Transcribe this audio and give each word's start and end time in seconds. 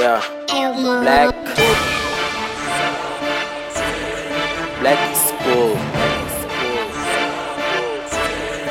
Yeah. 0.00 0.22
Black. 1.02 1.34
Black 4.80 4.98
School. 5.14 5.76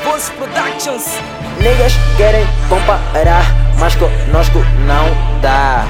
Voz 0.02 0.28
Productions. 0.30 1.20
Niggas 1.60 1.92
querem 2.16 2.44
comparar, 2.68 3.44
mas 3.78 3.94
conosco 3.94 4.58
não 4.88 5.06
dá. 5.40 5.84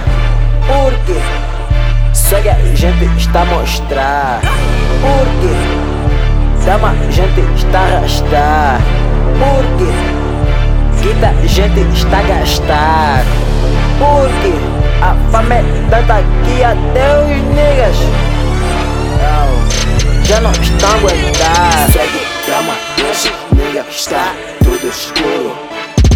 Porque 0.67 1.19
só 2.13 2.39
que 2.43 2.51
a 2.51 2.75
gente 2.75 3.07
está 3.17 3.41
a 3.41 3.45
mostrar. 3.47 4.41
Porque 5.01 6.67
dama 6.67 6.91
a 6.91 7.11
gente 7.11 7.41
está 7.57 7.79
a 7.79 7.85
arrastar. 7.85 8.81
Porque 9.41 9.91
quita 11.03 11.29
a 11.29 11.47
gente 11.47 11.81
está 11.97 12.19
a 12.19 12.23
gastar. 12.25 13.25
Porque 13.99 14.70
a 15.41 15.43
fama 15.43 15.55
é 15.55 15.63
tanta 15.89 16.23
que 16.45 16.63
até 16.63 17.19
os 17.23 17.43
niggas 17.55 17.97
já 20.25 20.41
não 20.41 20.53
estão 20.53 20.91
a 20.91 20.95
aguentar. 20.95 21.91
Segue 21.93 22.21
drama, 22.47 22.75
nesses 22.99 23.33
nigga 23.53 23.87
está 23.91 24.35
tudo 24.63 24.89
escuro. 24.89 25.57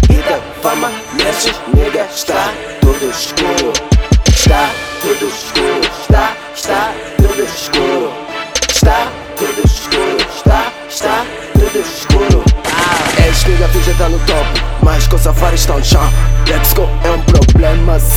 E 0.09 0.13
da 0.13 0.39
fama, 0.61 0.91
nesses 1.15 1.59
nigga 1.73 2.07
está 2.13 2.53
tudo 2.81 3.09
escuro. 3.09 3.73
Está 4.31 4.69
tudo 5.01 5.27
escuro, 5.27 5.81
está, 6.01 6.33
está 6.55 6.93
tudo 7.17 7.43
escuro. 7.43 8.13
Está 8.69 9.07
tudo 9.37 9.65
escuro, 9.65 10.17
está, 10.37 10.71
está 10.87 11.25
tudo 11.53 11.79
escuro. 11.79 12.43
És 13.25 13.43
nigga, 13.45 13.67
finge 13.69 13.93
tá 13.95 14.07
no 14.07 14.19
topo, 14.19 14.59
mas 14.83 15.07
com 15.07 15.17
safari 15.17 15.55
estão 15.55 15.79
no 15.79 15.83
chão. 15.83 16.13
Lexco 16.47 16.87
é 17.03 17.11
um 17.11 17.34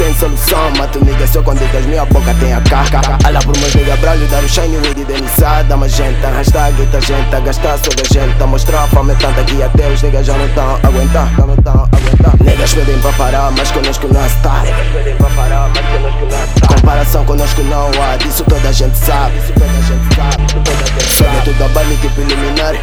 sem 0.08 0.14
solução. 0.14 0.70
Mato 0.76 1.04
nigga 1.04 1.26
só 1.26 1.42
quando 1.42 1.58
digas 1.58 1.84
minha 1.86 2.04
boca 2.06 2.34
tem 2.40 2.52
a 2.52 2.60
carga. 2.62 3.00
Olha 3.26 3.38
por 3.40 3.56
meus 3.58 3.74
nigga 3.74 3.96
bralho, 3.96 4.26
dar 4.28 4.42
o 4.42 4.48
shine 4.48 4.76
weed 4.78 5.04
denizada. 5.04 5.76
Mas 5.76 5.92
gente, 5.92 6.20
hashtag 6.20 6.86
tá 6.86 7.00
gente 7.00 7.34
a 7.34 7.40
gastar, 7.40 7.78
só 7.78 7.90
da 7.90 8.04
gente 8.04 8.42
a 8.42 8.46
mostrar. 8.46 8.84
A 8.84 8.88
fama 8.88 9.12
é 9.12 9.16
tanta 9.16 9.44
que 9.44 9.62
até 9.62 9.88
os 9.88 10.02
niggas 10.02 10.26
já 10.26 10.34
não 10.34 10.48
tão 10.50 10.78
a 10.82 10.86
aguentar. 10.86 11.30
Não 11.38 11.56
tão 11.56 11.74
a 11.74 11.96
aguentar. 11.96 12.32
Niggas 12.40 12.74
pedem 12.74 12.98
pra 13.00 13.12
parar, 13.12 13.50
mas 13.50 13.70
conosco 13.70 14.08
não 14.12 14.26
está. 14.26 14.60
Niggas 14.60 14.86
pedem 14.92 15.16
pra 15.16 15.30
parar, 15.30 15.70
mas 15.74 15.86
conosco 15.86 16.20
não 16.20 16.44
está. 16.44 16.66
Comparação 16.74 17.24
conosco 17.24 17.62
não 17.62 17.90
há, 18.02 18.16
disso 18.16 18.44
toda 18.44 18.68
a 18.68 18.72
gente 18.72 18.96
sabe. 18.96 19.38
Isso 19.38 19.52
toda 19.52 19.66
a 19.66 19.82
gente 19.82 20.14
sabe, 20.14 20.44
isso 20.44 20.54
toda 20.54 20.70
a 20.70 20.86
gente 20.86 21.04
sabe. 21.04 21.47
Baile 21.66 21.96
tipo 21.96 22.20
eliminar. 22.20 22.74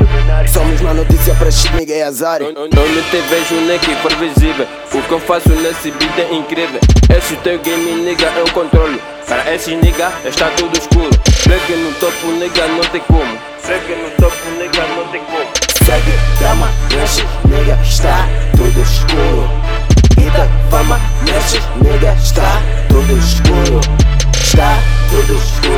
Somos 0.52 0.82
uma 0.82 0.94
notícia 0.94 1.34
pra 1.36 1.48
estes 1.48 1.72
nigga 1.72 1.94
é 1.94 2.04
azar. 2.04 2.42
Eu 2.42 2.54
não 2.54 3.04
te 3.10 3.18
vejo 3.30 3.56
nem 3.68 3.80
que 3.80 3.96
for 3.96 4.14
visível. 4.16 4.68
O 4.94 5.02
que 5.02 5.12
eu 5.12 5.20
faço 5.20 5.50
nesse 5.50 5.92
beat 5.92 6.20
é 6.20 6.34
incrível. 6.34 6.80
Esse 7.16 7.36
teu 7.38 7.60
game, 7.60 8.04
nigga, 8.04 8.28
eu 8.38 8.52
controlo. 8.52 9.00
Para 9.28 9.54
esses 9.54 9.82
nigga, 9.82 10.12
está 10.26 10.50
tudo 10.52 10.78
escuro. 10.78 11.10
Black 11.48 11.72
no 11.74 11.94
topo, 11.94 12.28
nigga, 12.28 12.68
não 12.68 12.82
tem 12.82 13.02
como. 13.02 13.38
Black 13.66 13.90
no 13.96 14.10
topo, 14.18 14.50
nigga, 14.58 14.86
não 14.96 15.08
tem 15.08 15.22
como. 15.24 15.46
Segue 15.86 16.12
drama, 16.40 16.70
nesses 16.96 17.26
nigga 17.46 17.80
está 17.84 18.28
tudo 18.58 18.82
escuro. 18.82 19.50
E 20.18 20.30
da 20.32 20.48
fama, 20.70 21.00
nesses 21.24 21.62
nigga 21.82 22.14
está 22.14 22.62
tudo 22.90 23.18
escuro. 23.18 23.80
Está 24.42 24.78
tudo 25.10 25.36
escuro, 25.36 25.75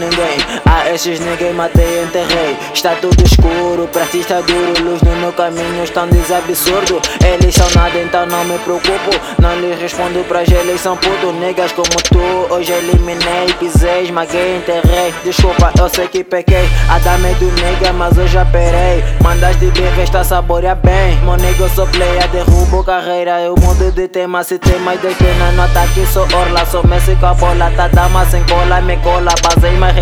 ninguém. 0.00 0.38
A 0.64 0.90
esses 0.90 1.20
ninguém 1.20 1.52
matei, 1.52 2.02
enterrei. 2.02 2.56
Está 2.72 2.94
tudo 2.96 3.22
escuro, 3.22 3.86
pra 3.92 4.06
ti 4.06 4.18
está 4.18 4.40
duro. 4.40 4.82
Luz 4.82 5.02
no 5.02 5.14
meu 5.16 5.32
caminho, 5.32 5.84
estão 5.84 6.08
desabsurdo. 6.08 7.00
Eles 7.24 7.54
são 7.54 7.68
nada, 7.76 7.98
então 7.98 8.26
não 8.26 8.44
me 8.44 8.58
preocupo. 8.58 9.10
Não 9.40 9.60
lhes 9.60 9.78
respondo 9.78 10.24
pra 10.24 10.42
eles 10.42 10.80
são 10.80 10.96
puto. 10.96 11.32
Niggas 11.32 11.72
como 11.72 11.88
tu, 12.08 12.54
hoje 12.54 12.72
eliminei. 12.72 13.52
Pisei, 13.58 14.04
esmaguei, 14.04 14.56
enterrei. 14.56 15.14
Desculpa, 15.22 15.70
eu 15.78 15.88
sei 15.88 16.08
que 16.08 16.24
pequei. 16.24 16.68
A 16.88 16.98
dama 16.98 17.28
é 17.28 17.34
do 17.34 17.46
nigga, 17.52 17.92
mas 17.92 18.16
eu 18.16 18.26
já 18.26 18.44
perei. 18.46 19.04
Mandas 19.22 19.58
de 19.60 19.66
beber, 19.66 20.04
está 20.04 20.24
saboreia 20.24 20.74
bem. 20.74 21.18
Meu 21.22 21.36
eu 21.58 21.68
sou 21.68 21.86
player, 21.88 22.26
derrubo 22.28 22.82
carreira. 22.82 23.40
Eu 23.40 23.54
mudo 23.60 23.92
de 23.92 24.08
tema, 24.08 24.42
se 24.42 24.58
tem 24.58 24.78
mais 24.78 25.00
de 25.00 25.08
pena. 25.14 25.52
No 25.52 25.62
ataque, 25.62 26.06
sou 26.06 26.26
orla, 26.34 26.64
sou 26.64 26.86
Messi 26.86 27.14
com 27.16 27.26
a 27.26 27.34
bola. 27.34 27.70
Tá 27.76 27.88
dama 27.88 28.24
sem 28.26 28.42
cola, 28.44 28.80
me 28.80 28.96
cola. 28.98 29.32
Basei, 29.42 29.72
mas 29.72 29.94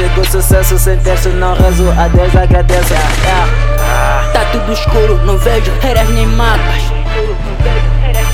Consigo 0.00 0.30
sucesso 0.30 0.78
sem 0.78 0.96
terço, 1.00 1.28
não 1.28 1.52
rezo. 1.54 1.90
A 1.90 2.08
Deus 2.08 2.34
agradeço. 2.34 2.94
Yeah. 2.94 4.32
Tá 4.32 4.46
tudo 4.50 4.72
escuro, 4.72 5.20
não 5.26 5.36
vejo 5.36 5.70
heras 5.84 6.08
nem 6.08 6.26
mapas. 6.26 6.90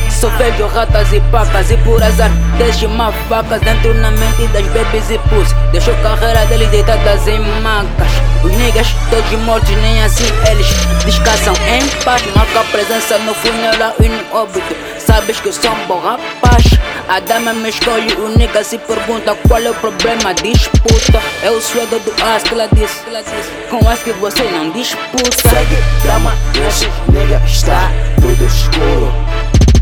Só 0.09 0.29
vejo 0.29 0.65
ratas 0.69 1.13
e 1.13 1.21
pacas 1.33 1.69
e 1.73 1.77
por 1.79 2.01
azar 2.01 2.31
deixo 2.57 2.89
mafacas 2.89 3.61
dentro 3.61 3.93
na 3.95 4.13
mente 4.13 4.47
das 4.47 4.67
babies 4.69 5.11
e 5.11 5.19
pussy 5.29 5.55
Deixou 5.73 5.95
carreira 5.97 6.47
deles 6.47 6.71
deitadas 6.71 7.29
em 7.29 7.39
macas 7.61 8.09
Os 8.43 8.51
niggas 8.53 8.87
todos 9.11 9.31
mortos, 9.41 9.77
nem 9.77 10.03
assim 10.03 10.25
eles 10.51 10.67
descansam 11.05 11.53
em 11.69 11.87
paz 12.03 12.23
Marca 12.35 12.65
presença 12.73 13.19
no 13.19 13.35
funeral 13.35 13.93
e 14.01 14.09
no 14.09 14.39
óbito 14.39 14.75
Sabes 15.17 15.41
que 15.41 15.49
eu 15.49 15.53
sou 15.55 15.71
um 15.71 15.87
bom 15.87 15.99
rapaz 15.99 16.63
A 17.09 17.21
dama 17.21 17.55
me 17.55 17.71
escolhe, 17.71 18.13
o 18.17 18.37
nigga 18.37 18.63
se 18.63 18.77
pergunta 18.77 19.35
qual 19.49 19.63
é 19.63 19.71
o 19.71 19.75
problema 19.77 20.35
Disputa, 20.35 21.23
é 21.43 21.51
o 21.51 21.59
swagger 21.59 21.99
do 22.01 22.13
as 22.23 22.43
que 22.43 22.53
ela 22.53 22.69
disse 22.69 23.01
Com 23.71 23.89
as 23.89 24.01
que 24.01 24.13
você 24.13 24.43
não 24.43 24.71
disputa 24.73 25.49
Segue 25.49 25.77
drama, 26.03 26.35
nesses 26.61 26.91
nigga 27.09 27.43
está 27.47 27.91
tudo 28.21 28.45
escuro. 28.45 29.11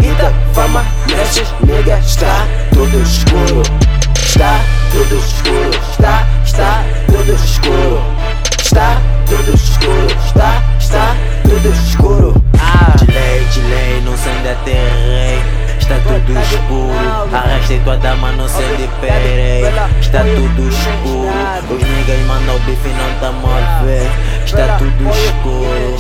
E 0.01 0.15
da 0.15 0.33
fama, 0.55 0.85
nesses 1.09 1.49
nigga 1.67 1.99
está 1.99 2.47
tudo 2.73 3.03
escuro. 3.03 3.63
Está 4.23 4.61
tudo 4.93 5.17
escuro, 5.17 5.64
sei 14.17 14.33
onde 14.33 14.49
aterrei. 14.49 15.43
Está 15.79 15.97
tudo 15.97 16.41
escuro. 16.41 17.37
Arrastei 17.37 17.81
tua 17.81 17.97
dama, 17.99 18.33
não 18.33 18.49
sei 18.49 18.65
onde 18.73 18.89
perei. 19.01 19.65
Está 20.01 20.21
tudo 20.21 20.69
escuro. 20.69 21.75
Os 21.75 21.83
niggas 21.83 22.21
mandam 22.27 22.57
o 22.57 22.61
bife, 22.61 22.89
não 22.89 23.21
tamo 23.21 23.47
a 23.47 23.83
ver. 23.83 24.11
Está 24.45 24.77
tudo 24.79 25.11
escuro. 25.11 25.99